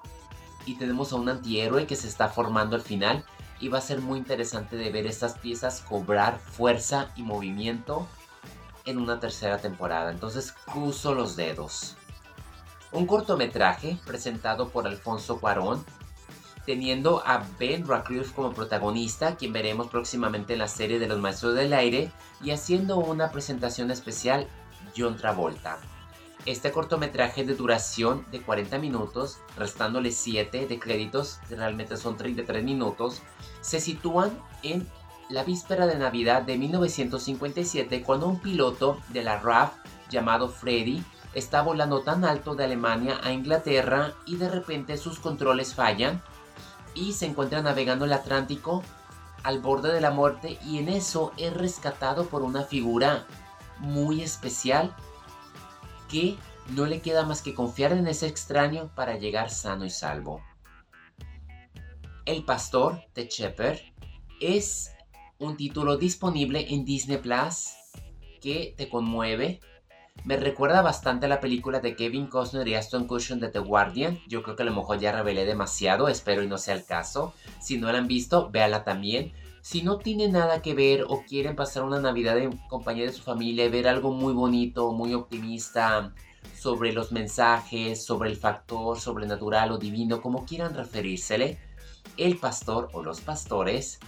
y 0.69 0.75
tenemos 0.75 1.11
a 1.11 1.15
un 1.15 1.27
antihéroe 1.27 1.87
que 1.87 1.95
se 1.95 2.07
está 2.07 2.29
formando 2.29 2.75
al 2.75 2.83
final 2.83 3.25
y 3.59 3.69
va 3.69 3.79
a 3.79 3.81
ser 3.81 4.01
muy 4.01 4.19
interesante 4.19 4.75
de 4.75 4.91
ver 4.91 5.07
estas 5.07 5.35
piezas 5.39 5.81
cobrar 5.81 6.37
fuerza 6.37 7.11
y 7.15 7.23
movimiento 7.23 8.07
en 8.85 8.99
una 8.99 9.19
tercera 9.19 9.57
temporada. 9.57 10.11
Entonces 10.11 10.51
cruzo 10.51 11.15
los 11.15 11.35
dedos. 11.35 11.95
Un 12.91 13.07
cortometraje 13.07 13.97
presentado 14.05 14.69
por 14.69 14.85
Alfonso 14.85 15.39
Cuarón, 15.39 15.83
teniendo 16.67 17.23
a 17.25 17.43
Ben 17.57 17.87
Radcliffe 17.87 18.35
como 18.35 18.53
protagonista, 18.53 19.37
quien 19.37 19.53
veremos 19.53 19.87
próximamente 19.87 20.53
en 20.53 20.59
la 20.59 20.67
serie 20.67 20.99
de 20.99 21.07
los 21.07 21.17
Maestros 21.17 21.55
del 21.55 21.73
Aire, 21.73 22.11
y 22.43 22.51
haciendo 22.51 22.97
una 22.97 23.31
presentación 23.31 23.89
especial 23.89 24.47
John 24.95 25.17
Travolta. 25.17 25.79
Este 26.45 26.71
cortometraje 26.71 27.43
de 27.43 27.53
duración 27.53 28.25
de 28.31 28.41
40 28.41 28.77
minutos, 28.79 29.39
restándole 29.57 30.11
7 30.11 30.67
de 30.67 30.79
créditos, 30.79 31.39
realmente 31.49 31.97
son 31.97 32.15
33 32.15 32.63
minutos, 32.63 33.21
se 33.61 33.81
sitúan 33.81 34.31
en 34.63 34.87
la 35.29 35.43
víspera 35.43 35.85
de 35.85 35.97
Navidad 35.97 36.41
de 36.41 36.57
1957 36.57 38.01
cuando 38.03 38.27
un 38.27 38.39
piloto 38.39 38.99
de 39.09 39.23
la 39.23 39.39
RAF 39.39 39.73
llamado 40.09 40.49
Freddy 40.49 41.03
está 41.33 41.61
volando 41.61 42.01
tan 42.01 42.25
alto 42.25 42.55
de 42.55 42.63
Alemania 42.63 43.19
a 43.23 43.31
Inglaterra 43.31 44.13
y 44.25 44.37
de 44.37 44.49
repente 44.49 44.97
sus 44.97 45.19
controles 45.19 45.75
fallan 45.75 46.21
y 46.95 47.13
se 47.13 47.27
encuentra 47.27 47.61
navegando 47.61 48.05
el 48.05 48.13
Atlántico 48.13 48.81
al 49.43 49.59
borde 49.59 49.93
de 49.93 50.01
la 50.01 50.09
muerte 50.09 50.57
y 50.65 50.79
en 50.79 50.89
eso 50.89 51.31
es 51.37 51.53
rescatado 51.53 52.25
por 52.25 52.41
una 52.41 52.63
figura 52.63 53.27
muy 53.77 54.21
especial 54.21 54.95
que 56.09 56.37
no 56.75 56.85
le 56.85 57.01
queda 57.01 57.25
más 57.25 57.41
que 57.41 57.53
confiar 57.53 57.93
en 57.93 58.07
ese 58.07 58.27
extraño 58.27 58.91
para 58.95 59.17
llegar 59.17 59.49
sano 59.49 59.85
y 59.85 59.89
salvo. 59.89 60.41
El 62.25 62.43
Pastor 62.43 63.01
de 63.15 63.27
Shepherd 63.27 63.79
es 64.39 64.91
un 65.39 65.57
título 65.57 65.97
disponible 65.97 66.67
en 66.69 66.85
Disney 66.85 67.17
Plus 67.17 67.73
que 68.41 68.73
te 68.77 68.89
conmueve. 68.89 69.61
Me 70.25 70.35
recuerda 70.35 70.81
bastante 70.81 71.25
a 71.25 71.29
la 71.29 71.39
película 71.39 71.79
de 71.79 71.95
Kevin 71.95 72.27
Costner 72.27 72.67
y 72.67 72.75
Aston 72.75 73.07
Cushion 73.07 73.39
de 73.39 73.49
The 73.49 73.59
Guardian. 73.59 74.19
Yo 74.27 74.43
creo 74.43 74.55
que 74.55 74.63
a 74.63 74.65
lo 74.65 74.75
mejor 74.75 74.99
ya 74.99 75.13
revelé 75.13 75.45
demasiado, 75.45 76.09
espero 76.09 76.43
y 76.43 76.47
no 76.47 76.57
sea 76.57 76.75
el 76.75 76.85
caso. 76.85 77.33
Si 77.61 77.77
no 77.77 77.91
la 77.91 77.99
han 77.99 78.07
visto, 78.07 78.49
véala 78.51 78.83
también. 78.83 79.31
Si 79.61 79.83
no 79.83 79.97
tiene 79.97 80.29
nada 80.29 80.61
que 80.61 80.73
ver 80.73 81.05
o 81.07 81.23
quieren 81.27 81.55
pasar 81.55 81.83
una 81.83 81.99
Navidad 81.99 82.37
en 82.37 82.57
compañía 82.69 83.05
de 83.05 83.13
su 83.13 83.21
familia 83.21 83.65
y 83.65 83.69
ver 83.69 83.87
algo 83.87 84.11
muy 84.11 84.33
bonito, 84.33 84.91
muy 84.93 85.13
optimista, 85.13 86.13
sobre 86.57 86.93
los 86.93 87.11
mensajes, 87.11 88.03
sobre 88.03 88.29
el 88.29 88.37
factor 88.37 88.99
sobrenatural 88.99 89.71
o 89.71 89.77
divino, 89.77 90.21
como 90.21 90.45
quieran 90.45 90.75
referírsele, 90.75 91.59
el 92.17 92.37
pastor 92.37 92.89
o 92.93 93.03
los 93.03 93.21
pastores 93.21 93.99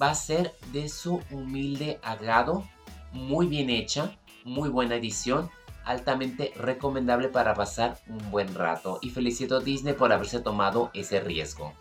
va 0.00 0.10
a 0.10 0.14
ser 0.14 0.54
de 0.72 0.88
su 0.88 1.20
humilde 1.30 1.98
agrado, 2.02 2.64
muy 3.12 3.46
bien 3.46 3.70
hecha, 3.70 4.18
muy 4.44 4.68
buena 4.68 4.96
edición, 4.96 5.50
altamente 5.84 6.52
recomendable 6.56 7.28
para 7.28 7.54
pasar 7.54 7.98
un 8.08 8.30
buen 8.30 8.54
rato 8.54 8.98
y 9.02 9.10
felicito 9.10 9.56
a 9.56 9.60
Disney 9.60 9.94
por 9.94 10.12
haberse 10.12 10.40
tomado 10.40 10.90
ese 10.94 11.20
riesgo. 11.20 11.72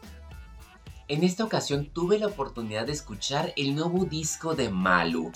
En 1.10 1.24
esta 1.24 1.44
ocasión 1.44 1.88
tuve 1.88 2.20
la 2.20 2.28
oportunidad 2.28 2.86
de 2.86 2.92
escuchar 2.92 3.52
el 3.58 3.74
nuevo 3.74 4.06
disco 4.06 4.54
de 4.54 4.70
Malu. 4.70 5.32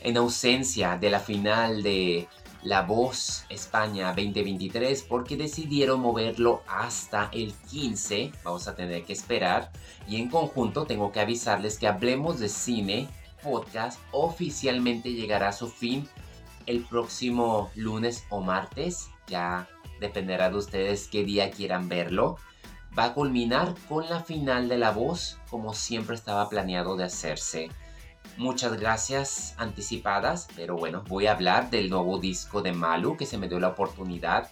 En 0.00 0.16
ausencia 0.16 0.96
de 0.96 1.10
la 1.10 1.18
final 1.18 1.82
de 1.82 2.28
La 2.62 2.82
Voz 2.82 3.46
España 3.48 4.14
2023 4.14 5.02
porque 5.08 5.36
decidieron 5.36 5.98
moverlo 5.98 6.62
hasta 6.68 7.30
el 7.32 7.52
15, 7.68 8.30
vamos 8.44 8.68
a 8.68 8.76
tener 8.76 9.02
que 9.02 9.12
esperar. 9.12 9.72
Y 10.06 10.20
en 10.20 10.30
conjunto 10.30 10.86
tengo 10.86 11.10
que 11.10 11.18
avisarles 11.18 11.76
que 11.76 11.88
Hablemos 11.88 12.38
de 12.38 12.48
Cine 12.48 13.08
podcast 13.42 13.98
oficialmente 14.12 15.14
llegará 15.14 15.48
a 15.48 15.52
su 15.52 15.68
fin 15.68 16.08
el 16.66 16.84
próximo 16.84 17.72
lunes 17.74 18.24
o 18.30 18.40
martes. 18.40 19.10
Ya 19.26 19.68
dependerá 19.98 20.48
de 20.48 20.58
ustedes 20.58 21.08
qué 21.08 21.24
día 21.24 21.50
quieran 21.50 21.88
verlo. 21.88 22.36
Va 22.96 23.06
a 23.06 23.14
culminar 23.14 23.74
con 23.88 24.08
la 24.08 24.22
final 24.22 24.68
de 24.68 24.78
La 24.78 24.92
Voz 24.92 25.38
como 25.50 25.74
siempre 25.74 26.14
estaba 26.14 26.48
planeado 26.48 26.96
de 26.96 27.04
hacerse. 27.04 27.70
Muchas 28.36 28.78
gracias 28.78 29.54
anticipadas, 29.58 30.48
pero 30.54 30.76
bueno, 30.76 31.02
voy 31.08 31.26
a 31.26 31.32
hablar 31.32 31.70
del 31.70 31.90
nuevo 31.90 32.18
disco 32.18 32.62
de 32.62 32.72
Malu 32.72 33.16
que 33.16 33.26
se 33.26 33.38
me 33.38 33.48
dio 33.48 33.58
la 33.58 33.68
oportunidad. 33.68 34.50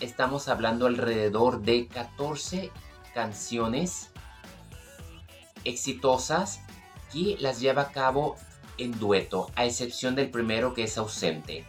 Estamos 0.00 0.48
hablando 0.48 0.86
alrededor 0.86 1.62
de 1.62 1.86
14 1.86 2.70
canciones 3.14 4.10
exitosas 5.64 6.60
que 7.12 7.36
las 7.40 7.60
lleva 7.60 7.82
a 7.82 7.92
cabo 7.92 8.36
en 8.78 8.98
dueto, 8.98 9.50
a 9.54 9.64
excepción 9.64 10.14
del 10.14 10.30
primero 10.30 10.74
que 10.74 10.84
es 10.84 10.96
ausente. 10.98 11.64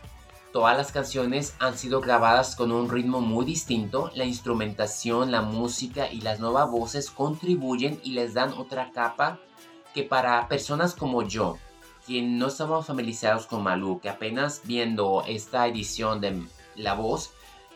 Todas 0.54 0.78
las 0.78 0.92
canciones 0.92 1.56
han 1.58 1.76
sido 1.76 2.00
grabadas 2.00 2.56
con 2.56 2.72
un 2.72 2.88
ritmo 2.88 3.22
muy 3.22 3.44
distinto, 3.44 4.12
la 4.14 4.24
instrumentación, 4.24 5.32
la 5.32 5.42
música 5.42 6.12
y 6.12 6.22
las 6.22 6.40
nuevas 6.40 6.70
voces 6.70 7.10
contribuyen 7.10 8.00
y 8.04 8.12
les 8.12 8.36
dan 8.36 8.54
otra 8.54 8.92
capa 8.92 9.40
que 9.96 10.04
para 10.04 10.48
personas 10.48 10.94
como 10.94 11.24
yo, 11.24 11.58
que 12.06 12.22
no 12.22 12.50
estamos 12.50 12.86
familiarizados 12.86 13.48
con 13.48 13.64
Malú, 13.64 14.00
que 14.00 14.10
apenas 14.10 14.62
viendo 14.64 15.24
esta 15.28 15.66
edición 15.66 16.22
de 16.22 16.44
La 16.76 16.94
Voz, 16.94 17.32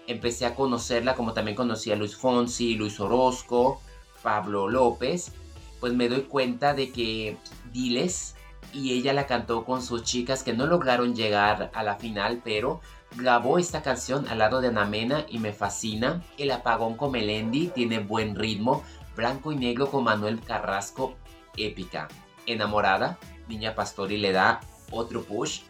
empecé 0.05 0.45
a 0.45 0.53
conocerla 0.53 1.15
como 1.15 1.33
también 1.33 1.57
conocí 1.57 1.91
a 1.91 1.95
Luis 1.95 2.15
Fonsi, 2.15 2.75
Luis 2.75 2.99
Orozco, 2.99 3.81
Pablo 4.21 4.69
López, 4.69 5.31
pues 5.79 5.93
me 5.93 6.09
doy 6.09 6.21
cuenta 6.21 6.75
de 6.75 6.91
que 6.91 7.37
Diles 7.73 8.35
y 8.73 8.93
ella 8.93 9.13
la 9.13 9.27
cantó 9.27 9.65
con 9.65 9.81
sus 9.81 10.03
chicas 10.03 10.43
que 10.43 10.53
no 10.53 10.65
lograron 10.65 11.15
llegar 11.15 11.71
a 11.73 11.83
la 11.83 11.95
final, 11.95 12.41
pero 12.43 12.81
grabó 13.15 13.57
esta 13.59 13.81
canción 13.81 14.27
al 14.27 14.39
lado 14.39 14.61
de 14.61 14.67
Anamena 14.67 15.25
y 15.29 15.39
me 15.39 15.53
fascina. 15.53 16.23
El 16.37 16.51
apagón 16.51 16.95
con 16.95 17.11
Melendi 17.11 17.67
tiene 17.67 17.99
buen 17.99 18.35
ritmo, 18.35 18.83
blanco 19.15 19.51
y 19.51 19.55
negro 19.55 19.89
con 19.89 20.03
Manuel 20.03 20.41
Carrasco 20.41 21.15
épica. 21.57 22.07
Enamorada, 22.45 23.17
Niña 23.47 23.75
Pastori 23.75 24.17
le 24.17 24.31
da 24.31 24.61
otro 24.91 25.23
push. 25.23 25.61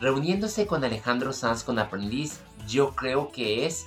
Reuniéndose 0.00 0.66
con 0.66 0.84
Alejandro 0.84 1.32
Sanz 1.32 1.64
con 1.64 1.78
Aprendiz, 1.78 2.40
yo 2.66 2.94
creo 2.94 3.30
que 3.30 3.64
es 3.66 3.86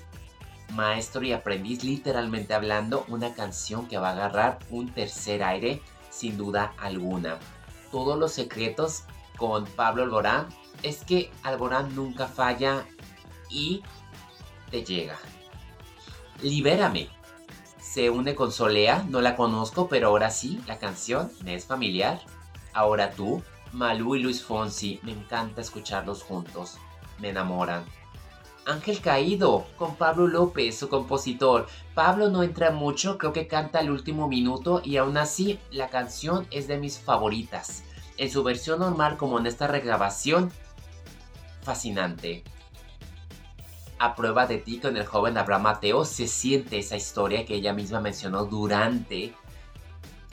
Maestro 0.74 1.24
y 1.24 1.34
Aprendiz, 1.34 1.84
literalmente 1.84 2.54
hablando, 2.54 3.06
una 3.08 3.34
canción 3.34 3.88
que 3.88 3.98
va 3.98 4.10
a 4.10 4.14
agarrar 4.14 4.60
un 4.70 4.92
tercer 4.92 5.44
aire, 5.44 5.82
sin 6.10 6.38
duda 6.38 6.74
alguna. 6.78 7.38
Todos 7.92 8.18
los 8.18 8.32
secretos 8.32 9.04
con 9.38 9.66
Pablo 9.66 10.04
Alborán 10.04 10.48
es 10.84 11.04
que 11.04 11.32
Alborán 11.44 11.96
nunca 11.96 12.28
falla 12.28 12.86
y 13.50 13.84
te 14.70 14.84
llega. 14.84 15.18
Libérame, 16.42 17.10
se 17.80 18.10
une 18.10 18.36
con 18.36 18.52
Solea, 18.52 19.04
no 19.10 19.22
la 19.22 19.36
conozco, 19.36 19.88
pero 19.88 20.08
ahora 20.08 20.30
sí, 20.30 20.62
la 20.68 20.78
canción 20.78 21.32
me 21.44 21.56
es 21.56 21.66
familiar. 21.66 22.22
Ahora 22.74 23.12
tú, 23.12 23.42
Malú 23.72 24.16
y 24.16 24.20
Luis 24.20 24.44
Fonsi, 24.44 25.00
me 25.04 25.12
encanta 25.12 25.62
escucharlos 25.62 26.24
juntos, 26.24 26.78
me 27.18 27.30
enamoran. 27.30 27.84
Ángel 28.70 29.02
Caído, 29.02 29.66
con 29.78 29.96
Pablo 29.96 30.28
López, 30.28 30.78
su 30.78 30.90
compositor. 30.90 31.68
Pablo 31.96 32.30
no 32.30 32.44
entra 32.44 32.72
mucho, 32.72 33.18
creo 33.18 33.34
que 33.34 33.48
canta 33.48 33.80
el 33.80 33.90
último 33.90 34.28
minuto 34.28 34.82
y 34.84 34.98
aún 34.98 35.18
así 35.18 35.60
la 35.72 35.90
canción 35.90 36.48
es 36.52 36.68
de 36.68 36.78
mis 36.78 37.00
favoritas. 37.00 37.84
En 38.18 38.30
su 38.30 38.44
versión 38.44 38.80
normal 38.80 39.18
como 39.18 39.40
en 39.40 39.48
esta 39.48 39.68
regrabación, 39.68 40.52
fascinante 41.64 42.44
a 44.00 44.16
prueba 44.16 44.48
de 44.48 44.58
ti 44.58 44.80
con 44.80 44.96
el 44.96 45.06
joven 45.06 45.38
Abraham 45.38 45.64
Mateo 45.64 46.06
se 46.06 46.26
siente 46.28 46.80
esa 46.80 46.96
historia 46.96 47.46
que 47.46 47.56
ella 47.56 47.74
misma 47.74 48.00
mencionó 48.00 48.46
durante 48.46 49.34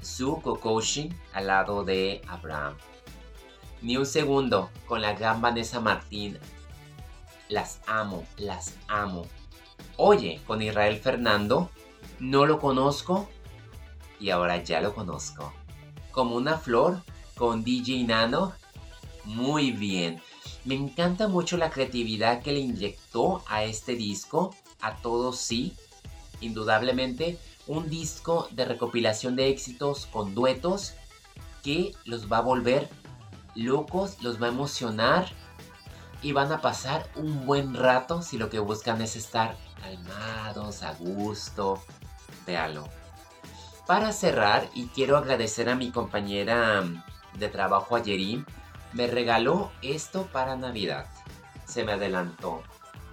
su 0.01 0.41
co-coaching 0.41 1.11
al 1.33 1.49
lado 1.49 1.85
de 1.85 2.23
Abraham. 2.29 2.75
Ni 3.83 3.97
un 3.97 4.07
segundo 4.07 4.71
con 4.87 5.03
la 5.03 5.15
gran 5.15 5.41
Vanessa 5.41 5.81
Martín. 5.81 6.39
Las 7.49 7.81
amo, 7.87 8.25
las 8.37 8.75
amo. 8.89 9.27
Oye, 9.97 10.41
con 10.47 10.63
Israel 10.63 10.99
Fernando, 10.99 11.71
no 12.19 12.47
lo 12.47 12.59
conozco 12.59 13.29
y 14.19 14.31
ahora 14.31 14.63
ya 14.63 14.81
lo 14.81 14.95
conozco. 14.95 15.53
Como 16.11 16.37
una 16.37 16.59
flor 16.59 17.03
con 17.37 17.63
DJ 17.63 18.05
Nano, 18.05 18.53
muy 19.25 19.71
bien. 19.71 20.21
Me 20.65 20.75
encanta 20.75 21.29
mucho 21.29 21.57
la 21.57 21.71
creatividad 21.71 22.43
que 22.43 22.53
le 22.53 22.61
inyectó 22.61 23.43
a 23.49 23.65
este 23.65 23.95
disco, 23.95 24.55
a 24.81 24.97
todos 24.97 25.39
sí, 25.39 25.75
indudablemente 26.41 27.39
un 27.67 27.89
disco 27.89 28.49
de 28.51 28.65
recopilación 28.65 29.37
de 29.37 29.49
éxitos 29.49 30.07
con 30.07 30.35
duetos 30.35 30.95
que 31.63 31.95
los 32.05 32.31
va 32.31 32.39
a 32.39 32.43
volver 32.43 32.89
locos, 33.55 34.23
los 34.23 34.41
va 34.41 34.47
a 34.47 34.51
emocionar 34.51 35.31
y 36.27 36.33
van 36.33 36.51
a 36.51 36.61
pasar 36.61 37.09
un 37.15 37.47
buen 37.47 37.73
rato 37.73 38.21
si 38.21 38.37
lo 38.37 38.51
que 38.51 38.59
buscan 38.59 39.01
es 39.01 39.15
estar 39.15 39.57
calmados, 39.81 40.83
a 40.83 40.93
gusto. 40.95 41.81
Véalo. 42.45 42.89
Para 43.87 44.11
cerrar, 44.11 44.69
y 44.75 44.89
quiero 44.89 45.19
agradecer 45.19 45.69
a 45.69 45.77
mi 45.77 45.93
compañera 45.93 46.83
de 47.39 47.49
trabajo 47.49 47.95
Ayerim, 47.95 48.45
me 48.93 49.07
regaló 49.07 49.71
esto 49.83 50.27
para 50.33 50.57
Navidad. 50.57 51.07
Se 51.65 51.85
me 51.85 51.93
adelantó. 51.93 52.61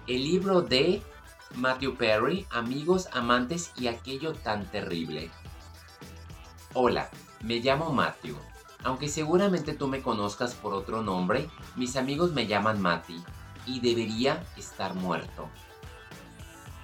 El 0.08 0.24
libro 0.24 0.62
de 0.62 1.00
Matthew 1.54 1.96
Perry, 1.96 2.48
Amigos, 2.50 3.08
Amantes 3.12 3.70
y 3.76 3.86
aquello 3.86 4.32
tan 4.32 4.68
terrible. 4.72 5.30
Hola, 6.72 7.08
me 7.42 7.60
llamo 7.60 7.92
Matthew. 7.92 8.36
Aunque 8.84 9.08
seguramente 9.08 9.72
tú 9.72 9.88
me 9.88 10.02
conozcas 10.02 10.54
por 10.54 10.74
otro 10.74 11.02
nombre, 11.02 11.50
mis 11.74 11.96
amigos 11.96 12.32
me 12.32 12.46
llaman 12.46 12.80
Matty 12.80 13.22
y 13.66 13.80
debería 13.80 14.44
estar 14.56 14.94
muerto. 14.94 15.48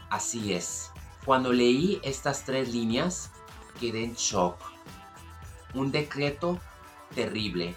Así 0.09 0.53
es. 0.53 0.91
Cuando 1.25 1.53
leí 1.53 2.01
estas 2.03 2.45
tres 2.45 2.73
líneas, 2.73 3.31
quedé 3.79 4.03
en 4.03 4.15
shock. 4.15 4.57
Un 5.75 5.93
decreto 5.93 6.59
terrible 7.15 7.77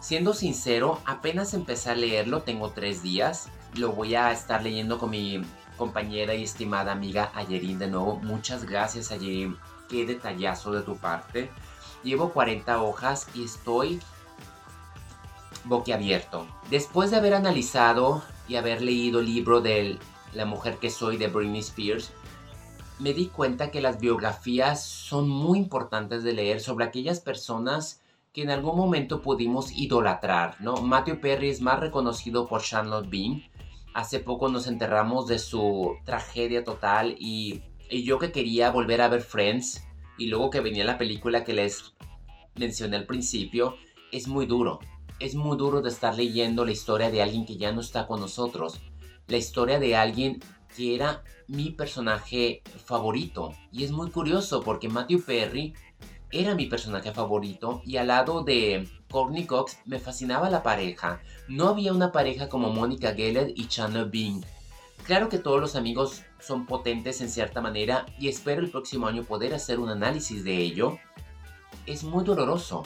Siendo 0.00 0.32
sincero, 0.32 1.00
apenas 1.06 1.54
empecé 1.54 1.90
a 1.90 1.96
leerlo, 1.96 2.42
tengo 2.42 2.70
tres 2.70 3.02
días. 3.02 3.48
Lo 3.74 3.92
voy 3.92 4.14
a 4.14 4.30
estar 4.30 4.62
leyendo 4.62 4.98
con 4.98 5.10
mi 5.10 5.42
compañera 5.76 6.34
y 6.34 6.44
estimada 6.44 6.92
amiga 6.92 7.32
Ayerin 7.34 7.78
de 7.78 7.88
nuevo. 7.88 8.20
Muchas 8.22 8.64
gracias 8.64 9.10
Ayerin, 9.10 9.56
qué 9.88 10.06
detallazo 10.06 10.72
de 10.72 10.82
tu 10.82 10.96
parte. 10.96 11.50
Llevo 12.02 12.32
40 12.32 12.82
hojas 12.82 13.26
y 13.34 13.44
estoy 13.44 14.00
boquiabierto. 15.64 16.46
Después 16.70 17.10
de 17.10 17.16
haber 17.16 17.34
analizado 17.34 18.22
y 18.48 18.56
haber 18.56 18.82
leído 18.82 19.20
el 19.20 19.26
libro 19.26 19.60
de 19.60 19.98
La 20.32 20.44
mujer 20.44 20.78
que 20.78 20.90
soy 20.90 21.16
de 21.16 21.28
Britney 21.28 21.60
Spears, 21.60 22.12
me 22.98 23.12
di 23.14 23.26
cuenta 23.26 23.70
que 23.70 23.80
las 23.80 24.00
biografías 24.00 24.84
son 24.84 25.28
muy 25.28 25.58
importantes 25.58 26.24
de 26.24 26.32
leer 26.32 26.60
sobre 26.60 26.84
aquellas 26.84 27.20
personas 27.20 28.00
que 28.32 28.42
en 28.42 28.50
algún 28.50 28.76
momento 28.76 29.22
pudimos 29.22 29.72
idolatrar, 29.72 30.56
¿no? 30.60 30.76
Matthew 30.76 31.20
Perry 31.20 31.50
es 31.50 31.60
más 31.60 31.80
reconocido 31.80 32.46
por 32.46 32.62
Charlotte 32.62 33.08
Bean. 33.08 33.42
Hace 33.94 34.20
poco 34.20 34.48
nos 34.48 34.66
enterramos 34.66 35.26
de 35.26 35.38
su 35.38 35.96
tragedia 36.04 36.64
total 36.64 37.16
y, 37.18 37.62
y 37.88 38.04
yo 38.04 38.18
que 38.18 38.32
quería 38.32 38.70
volver 38.70 39.00
a 39.00 39.08
ver 39.08 39.22
Friends 39.22 39.87
y 40.18 40.26
luego 40.26 40.50
que 40.50 40.60
venía 40.60 40.84
la 40.84 40.98
película 40.98 41.44
que 41.44 41.54
les 41.54 41.94
mencioné 42.56 42.96
al 42.96 43.06
principio, 43.06 43.76
es 44.12 44.28
muy 44.28 44.46
duro. 44.46 44.80
Es 45.20 45.34
muy 45.34 45.56
duro 45.56 45.80
de 45.80 45.88
estar 45.88 46.14
leyendo 46.14 46.64
la 46.64 46.72
historia 46.72 47.10
de 47.10 47.22
alguien 47.22 47.46
que 47.46 47.56
ya 47.56 47.72
no 47.72 47.80
está 47.80 48.06
con 48.06 48.20
nosotros. 48.20 48.80
la 49.28 49.36
historia 49.36 49.78
de 49.78 49.94
alguien 49.94 50.40
que 50.74 50.94
era 50.94 51.22
mi 51.48 51.70
personaje 51.70 52.62
favorito. 52.84 53.52
Y 53.70 53.84
es 53.84 53.90
muy 53.90 54.10
curioso 54.10 54.62
porque 54.62 54.88
Matthew 54.88 55.22
Perry 55.22 55.74
era 56.30 56.54
mi 56.54 56.66
personaje 56.66 57.12
favorito 57.12 57.82
y 57.84 57.96
al 57.96 58.08
lado 58.08 58.42
de 58.42 58.88
Courtney 59.10 59.44
Cox 59.44 59.78
me 59.86 59.98
fascinaba 59.98 60.48
la 60.50 60.62
pareja. 60.62 61.20
No 61.48 61.68
había 61.68 61.92
una 61.92 62.12
pareja 62.12 62.48
como 62.48 62.70
Monica 62.70 63.14
Geller 63.14 63.52
y 63.54 63.66
Chandler 63.66 64.06
Bing. 64.06 64.42
Claro 65.04 65.28
que 65.28 65.38
todos 65.38 65.60
los 65.60 65.76
amigos 65.76 66.22
son 66.38 66.66
potentes 66.66 67.20
en 67.20 67.30
cierta 67.30 67.60
manera 67.60 68.06
y 68.18 68.28
espero 68.28 68.60
el 68.60 68.70
próximo 68.70 69.06
año 69.06 69.24
poder 69.24 69.54
hacer 69.54 69.78
un 69.78 69.88
análisis 69.88 70.44
de 70.44 70.58
ello. 70.58 70.98
Es 71.86 72.04
muy 72.04 72.24
doloroso. 72.24 72.84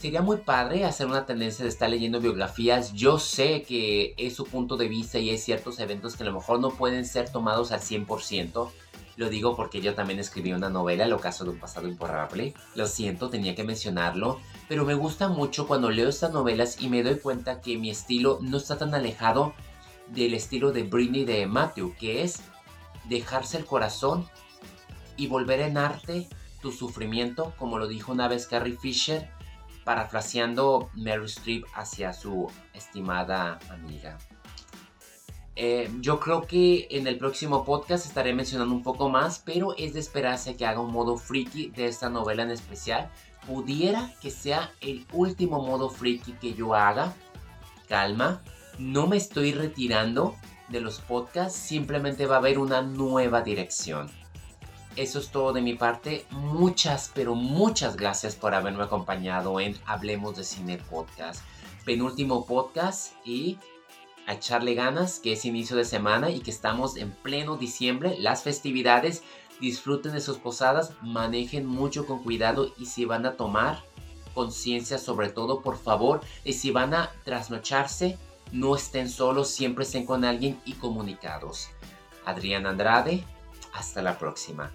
Sería 0.00 0.22
muy 0.22 0.36
padre 0.36 0.84
hacer 0.84 1.08
una 1.08 1.26
tendencia 1.26 1.64
de 1.64 1.70
estar 1.70 1.90
leyendo 1.90 2.20
biografías. 2.20 2.92
Yo 2.92 3.18
sé 3.18 3.62
que 3.62 4.14
es 4.16 4.36
su 4.36 4.44
punto 4.44 4.76
de 4.76 4.86
vista 4.86 5.18
y 5.18 5.30
hay 5.30 5.38
ciertos 5.38 5.80
eventos 5.80 6.14
que 6.14 6.22
a 6.22 6.26
lo 6.26 6.34
mejor 6.34 6.60
no 6.60 6.70
pueden 6.70 7.04
ser 7.04 7.30
tomados 7.30 7.72
al 7.72 7.80
100%. 7.80 8.70
Lo 9.16 9.28
digo 9.28 9.56
porque 9.56 9.80
yo 9.80 9.94
también 9.96 10.20
escribí 10.20 10.52
una 10.52 10.68
novela, 10.68 11.04
El 11.04 11.12
ocaso 11.12 11.42
de 11.42 11.50
un 11.50 11.58
pasado 11.58 11.88
imborrable. 11.88 12.54
Lo 12.76 12.86
siento, 12.86 13.28
tenía 13.28 13.56
que 13.56 13.64
mencionarlo. 13.64 14.38
Pero 14.68 14.84
me 14.84 14.94
gusta 14.94 15.26
mucho 15.26 15.66
cuando 15.66 15.90
leo 15.90 16.08
estas 16.08 16.32
novelas 16.32 16.80
y 16.80 16.88
me 16.88 17.02
doy 17.02 17.18
cuenta 17.18 17.60
que 17.60 17.76
mi 17.76 17.90
estilo 17.90 18.38
no 18.40 18.58
está 18.58 18.78
tan 18.78 18.94
alejado 18.94 19.54
del 20.14 20.34
estilo 20.34 20.72
de 20.72 20.84
Britney 20.84 21.24
de 21.24 21.46
Matthew, 21.46 21.94
que 21.98 22.22
es 22.22 22.42
dejarse 23.08 23.56
el 23.56 23.64
corazón 23.64 24.28
y 25.16 25.26
volver 25.26 25.60
en 25.60 25.76
arte 25.76 26.28
tu 26.60 26.72
sufrimiento, 26.72 27.54
como 27.58 27.78
lo 27.78 27.86
dijo 27.86 28.12
una 28.12 28.28
vez 28.28 28.46
Carrie 28.46 28.76
Fisher, 28.76 29.30
parafraseando 29.84 30.90
Mary 30.94 31.24
Streep 31.26 31.64
hacia 31.74 32.12
su 32.12 32.50
estimada 32.74 33.58
amiga. 33.70 34.18
Eh, 35.60 35.90
yo 36.00 36.20
creo 36.20 36.42
que 36.46 36.86
en 36.90 37.08
el 37.08 37.18
próximo 37.18 37.64
podcast 37.64 38.06
estaré 38.06 38.32
mencionando 38.32 38.72
un 38.72 38.84
poco 38.84 39.08
más, 39.08 39.40
pero 39.44 39.74
es 39.76 39.92
de 39.92 40.00
esperarse 40.00 40.56
que 40.56 40.64
haga 40.64 40.80
un 40.80 40.92
modo 40.92 41.16
freaky 41.16 41.70
de 41.70 41.86
esta 41.86 42.08
novela 42.08 42.44
en 42.44 42.52
especial. 42.52 43.10
Pudiera 43.44 44.14
que 44.20 44.30
sea 44.30 44.72
el 44.80 45.04
último 45.12 45.60
modo 45.60 45.90
freaky 45.90 46.34
que 46.34 46.54
yo 46.54 46.74
haga. 46.74 47.12
Calma, 47.88 48.40
no 48.78 49.06
me 49.06 49.16
estoy 49.16 49.52
retirando 49.52 50.36
de 50.68 50.80
los 50.80 51.00
podcasts, 51.00 51.58
simplemente 51.58 52.26
va 52.26 52.36
a 52.36 52.38
haber 52.38 52.58
una 52.58 52.82
nueva 52.82 53.42
dirección. 53.42 54.10
Eso 54.96 55.20
es 55.20 55.30
todo 55.30 55.52
de 55.52 55.62
mi 55.62 55.74
parte. 55.74 56.26
Muchas, 56.30 57.12
pero 57.14 57.34
muchas 57.34 57.96
gracias 57.96 58.34
por 58.34 58.54
haberme 58.54 58.82
acompañado 58.82 59.60
en 59.60 59.76
Hablemos 59.86 60.36
de 60.36 60.44
Cine 60.44 60.78
Podcast. 60.78 61.42
Penúltimo 61.84 62.44
podcast 62.46 63.12
y 63.24 63.58
a 64.26 64.34
echarle 64.34 64.74
ganas, 64.74 65.20
que 65.20 65.32
es 65.32 65.44
inicio 65.44 65.76
de 65.76 65.84
semana 65.84 66.30
y 66.30 66.40
que 66.40 66.50
estamos 66.50 66.96
en 66.96 67.12
pleno 67.12 67.56
diciembre, 67.56 68.16
las 68.18 68.42
festividades, 68.42 69.22
disfruten 69.60 70.12
de 70.12 70.20
sus 70.20 70.36
posadas, 70.38 70.92
manejen 71.00 71.64
mucho 71.64 72.04
con 72.04 72.22
cuidado 72.22 72.74
y 72.76 72.86
si 72.86 73.04
van 73.04 73.24
a 73.24 73.36
tomar 73.36 73.82
conciencia 74.34 74.98
sobre 74.98 75.30
todo, 75.30 75.62
por 75.62 75.78
favor, 75.78 76.20
y 76.44 76.52
si 76.52 76.70
van 76.70 76.92
a 76.94 77.10
trasnocharse, 77.24 78.18
no 78.52 78.76
estén 78.76 79.08
solos, 79.08 79.50
siempre 79.50 79.84
estén 79.84 80.06
con 80.06 80.24
alguien 80.24 80.60
y 80.64 80.74
comunicados. 80.74 81.68
Adrián 82.24 82.66
Andrade, 82.66 83.24
hasta 83.72 84.02
la 84.02 84.18
próxima. 84.18 84.70